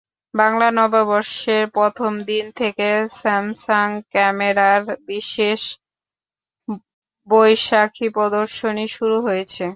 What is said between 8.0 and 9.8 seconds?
প্রদর্শনী শুরু হয়েছে।